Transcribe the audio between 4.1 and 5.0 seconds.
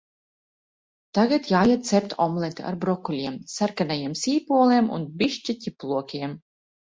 sīpoliem